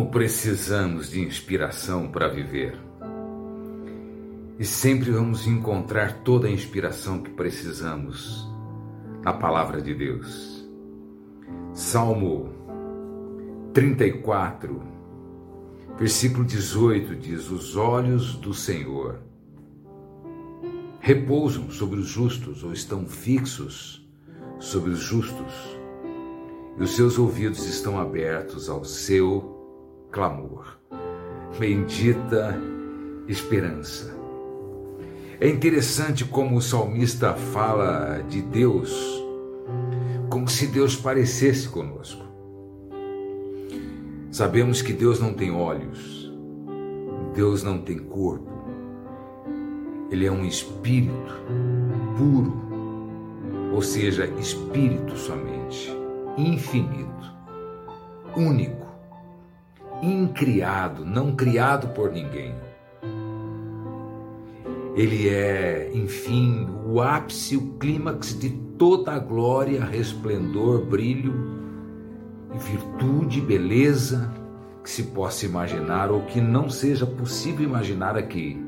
[0.00, 2.74] Como precisamos de inspiração para viver.
[4.58, 8.48] E sempre vamos encontrar toda a inspiração que precisamos
[9.22, 10.66] na palavra de Deus.
[11.74, 12.48] Salmo
[13.74, 14.82] 34,
[15.98, 19.20] versículo 18 diz: Os olhos do Senhor
[20.98, 24.02] repousam sobre os justos ou estão fixos
[24.58, 25.78] sobre os justos,
[26.78, 29.59] e os seus ouvidos estão abertos ao seu
[30.10, 30.78] clamor.
[31.58, 32.58] Bendita
[33.28, 34.14] esperança.
[35.40, 39.20] É interessante como o salmista fala de Deus
[40.30, 42.24] como se Deus parecesse conosco.
[44.30, 46.32] Sabemos que Deus não tem olhos,
[47.34, 48.48] Deus não tem corpo,
[50.08, 51.34] Ele é um espírito
[52.16, 52.52] puro,
[53.74, 55.90] ou seja, espírito somente,
[56.38, 57.34] infinito,
[58.36, 58.86] único
[60.02, 62.54] incriado, não criado por ninguém.
[64.94, 71.32] Ele é, enfim, o ápice, o clímax de toda a glória, resplendor, brilho,
[72.54, 74.32] virtude, beleza
[74.82, 78.58] que se possa imaginar ou que não seja possível imaginar aqui,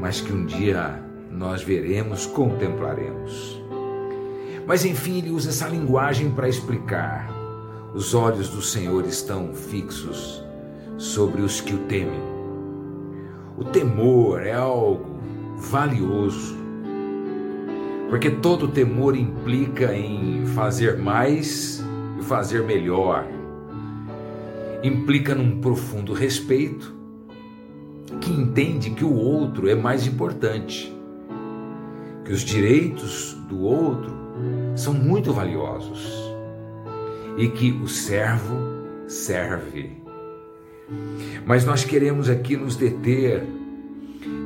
[0.00, 3.60] mas que um dia nós veremos, contemplaremos.
[4.66, 7.41] Mas enfim, ele usa essa linguagem para explicar
[7.94, 10.42] os olhos do Senhor estão fixos
[10.96, 12.22] sobre os que o temem.
[13.56, 15.20] O temor é algo
[15.58, 16.56] valioso,
[18.08, 21.84] porque todo temor implica em fazer mais
[22.18, 23.26] e fazer melhor.
[24.82, 26.94] Implica num profundo respeito
[28.22, 30.96] que entende que o outro é mais importante,
[32.24, 34.12] que os direitos do outro
[34.74, 36.21] são muito valiosos
[37.36, 38.56] e que o servo
[39.06, 40.02] serve.
[41.46, 43.42] Mas nós queremos aqui nos deter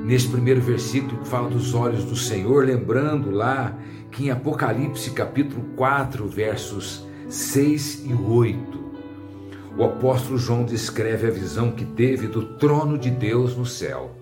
[0.04, 3.76] nesse primeiro versículo que fala dos olhos do Senhor, lembrando lá
[4.10, 8.86] que em Apocalipse capítulo 4, versos 6 e 8,
[9.76, 14.16] o apóstolo João descreve a visão que teve do trono de Deus no céu.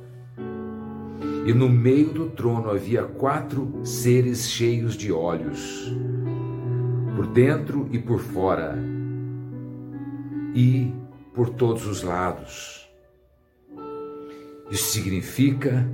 [1.46, 5.92] E no meio do trono havia quatro seres cheios de olhos
[7.34, 8.78] dentro e por fora,
[10.54, 10.94] e
[11.34, 12.88] por todos os lados.
[14.70, 15.90] Isso significa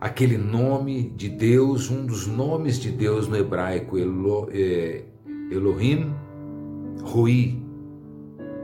[0.00, 5.04] aquele nome de Deus, um dos nomes de Deus no hebraico, Elo, é,
[5.48, 6.12] Elohim
[7.02, 7.62] Rui,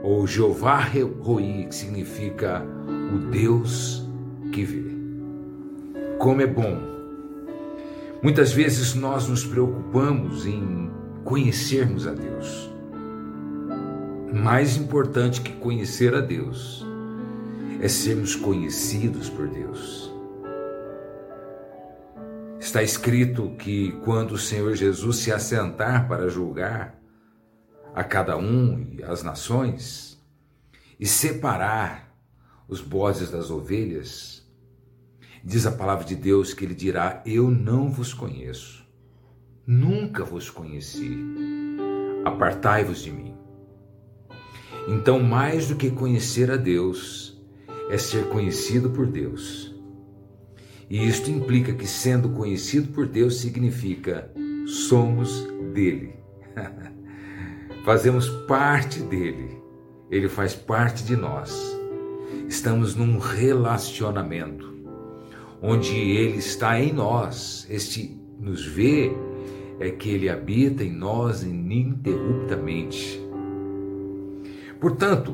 [0.03, 0.81] ou Jeová
[1.21, 2.61] Rui, que significa
[3.13, 4.05] o Deus
[4.51, 4.83] que vê.
[6.17, 6.77] Como é bom.
[8.21, 10.88] Muitas vezes nós nos preocupamos em
[11.29, 12.71] conhecermos a Deus.
[14.33, 16.83] Mais importante que conhecer a Deus
[17.79, 20.11] é sermos conhecidos por Deus.
[22.59, 26.99] Está escrito que quando o Senhor Jesus se assentar para julgar
[27.93, 30.19] a cada um e as nações
[30.99, 32.11] e separar
[32.67, 34.43] os bodes das ovelhas,
[35.43, 38.88] diz a palavra de Deus que ele dirá: Eu não vos conheço
[39.69, 41.15] nunca vos conheci.
[42.25, 43.35] Apartai-vos de mim.
[44.87, 47.39] Então, mais do que conhecer a Deus,
[47.91, 49.75] é ser conhecido por Deus.
[50.89, 54.31] E isto implica que, sendo conhecido por Deus, significa
[54.65, 56.15] somos dele.
[57.85, 59.61] Fazemos parte dele.
[60.09, 61.55] Ele faz parte de nós.
[62.47, 64.67] Estamos num relacionamento
[65.61, 67.67] onde ele está em nós.
[67.69, 69.11] Este nos vê
[69.79, 73.19] é que ele habita em nós ininterruptamente.
[74.79, 75.33] Portanto,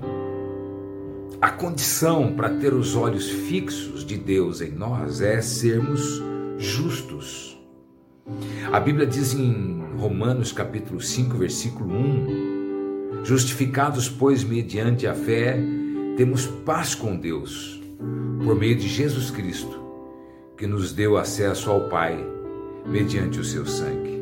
[1.41, 6.21] a condição para ter os olhos fixos de Deus em nós é sermos
[6.57, 7.59] justos.
[8.71, 15.59] A Bíblia diz em Romanos capítulo 5, versículo 1: Justificados, pois, mediante a fé,
[16.17, 17.81] temos paz com Deus,
[18.43, 19.79] por meio de Jesus Cristo,
[20.57, 22.17] que nos deu acesso ao Pai
[22.85, 24.14] mediante o seu sangue.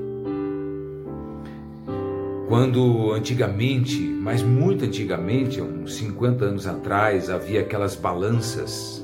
[2.48, 9.04] Quando antigamente, mas muito antigamente, uns 50 anos atrás, havia aquelas balanças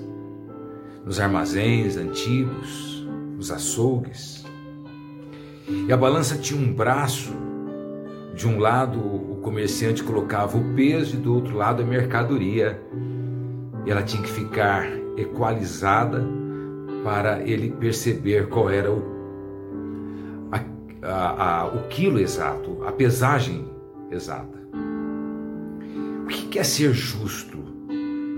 [1.06, 4.46] nos armazéns antigos, nos açougues.
[5.88, 7.34] E a balança tinha um braço,
[8.36, 12.82] de um lado o comerciante colocava o peso e do outro lado a mercadoria.
[13.86, 14.86] E ela tinha que ficar
[15.18, 16.24] equalizada
[17.04, 19.19] para ele perceber qual era o
[21.02, 23.66] a, a, o quilo exato, a pesagem
[24.12, 24.60] exata.
[26.50, 27.58] que é ser justo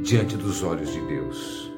[0.03, 1.71] diante dos olhos de Deus?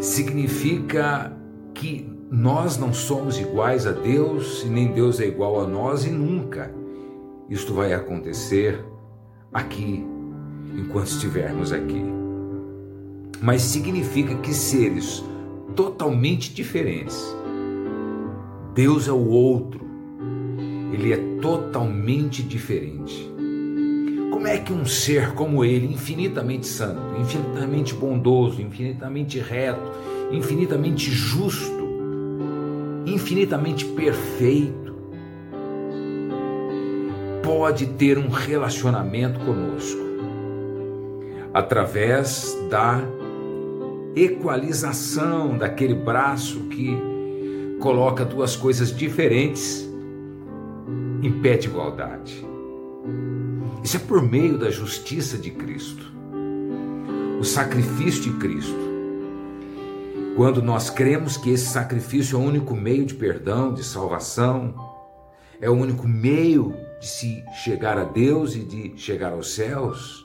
[0.00, 1.32] Significa
[1.72, 6.10] que nós não somos iguais a Deus e nem Deus é igual a nós e
[6.10, 6.74] nunca
[7.48, 8.82] isto vai acontecer
[9.52, 10.04] aqui,
[10.74, 12.02] enquanto estivermos aqui.
[13.40, 15.22] Mas significa que seres
[15.76, 17.22] totalmente diferentes.
[18.74, 19.86] Deus é o outro,
[20.92, 23.30] ele é totalmente diferente.
[24.30, 29.92] Como é que um ser como ele, infinitamente santo, infinitamente bondoso, infinitamente reto,
[30.30, 31.86] infinitamente justo,
[33.04, 34.96] infinitamente perfeito,
[37.42, 40.00] pode ter um relacionamento conosco
[41.52, 43.02] através da
[44.16, 47.11] equalização daquele braço que
[47.82, 49.84] coloca duas coisas diferentes
[51.20, 52.46] em pé de igualdade.
[53.82, 56.12] Isso é por meio da justiça de Cristo,
[57.40, 58.80] o sacrifício de Cristo.
[60.36, 64.74] Quando nós cremos que esse sacrifício é o único meio de perdão, de salvação,
[65.60, 70.24] é o único meio de se chegar a Deus e de chegar aos céus,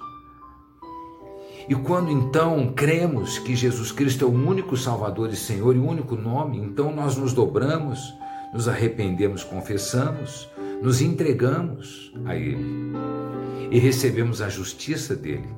[1.69, 5.85] e quando então cremos que Jesus Cristo é o único Salvador e Senhor e o
[5.85, 8.13] único nome, então nós nos dobramos,
[8.53, 10.49] nos arrependemos, confessamos,
[10.81, 12.93] nos entregamos a Ele
[13.69, 15.49] e recebemos a justiça dele.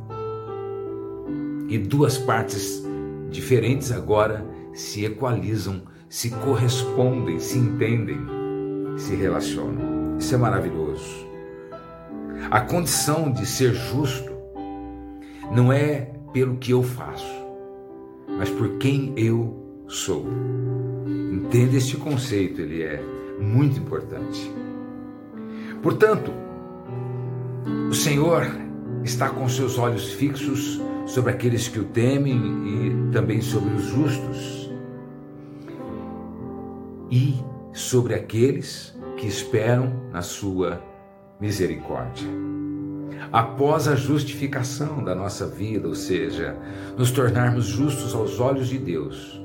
[1.67, 2.83] E duas partes
[3.29, 8.19] diferentes agora se equalizam, se correspondem, se entendem,
[8.97, 10.17] se relacionam.
[10.17, 11.27] Isso é maravilhoso.
[12.49, 14.28] A condição de ser justo
[15.51, 17.45] não é pelo que eu faço,
[18.37, 20.25] mas por quem eu sou.
[21.31, 23.01] Entenda este conceito, ele é
[23.39, 24.51] muito importante.
[25.81, 26.31] Portanto,
[27.89, 28.45] o Senhor
[29.03, 32.37] está com seus olhos fixos sobre aqueles que o temem
[32.67, 34.69] e também sobre os justos,
[37.09, 37.33] e
[37.73, 40.79] sobre aqueles que esperam na sua
[41.39, 42.27] misericórdia
[43.31, 46.55] após a justificação da nossa vida, ou seja,
[46.97, 49.41] nos tornarmos justos aos olhos de Deus,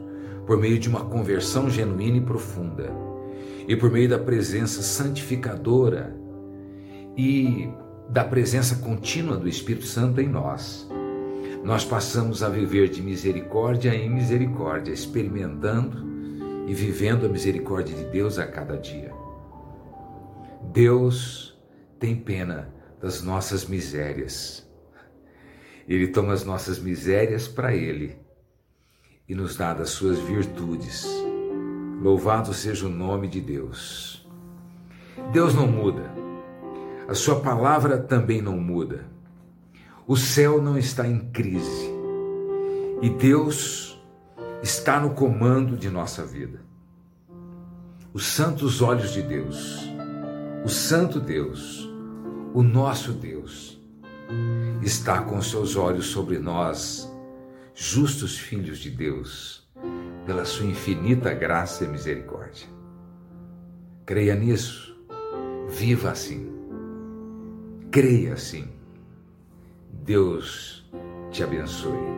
[0.46, 2.90] por meio de uma conversão genuína e profunda,
[3.66, 6.14] e por meio da presença santificadora
[7.16, 7.68] e
[8.08, 10.88] da presença contínua do Espírito Santo em nós,
[11.62, 16.04] nós passamos a viver de misericórdia em misericórdia, experimentando
[16.66, 19.12] e vivendo a misericórdia de Deus a cada dia.
[20.72, 21.58] Deus
[21.98, 22.73] tem pena
[23.04, 24.66] das nossas misérias.
[25.86, 28.16] Ele toma as nossas misérias para Ele
[29.28, 31.06] e nos dá das suas virtudes.
[32.00, 34.26] Louvado seja o nome de Deus.
[35.32, 36.10] Deus não muda,
[37.06, 39.04] a Sua palavra também não muda.
[40.06, 41.90] O céu não está em crise
[43.02, 44.02] e Deus
[44.62, 46.62] está no comando de nossa vida.
[48.14, 49.78] Os santos olhos de Deus,
[50.64, 51.93] o Santo Deus,
[52.54, 53.82] o nosso Deus
[54.80, 57.12] está com seus olhos sobre nós,
[57.74, 59.68] justos filhos de Deus,
[60.24, 62.68] pela sua infinita graça e misericórdia.
[64.06, 64.96] Creia nisso,
[65.68, 66.48] viva assim,
[67.90, 68.68] creia assim.
[70.04, 70.88] Deus
[71.32, 72.14] te abençoe.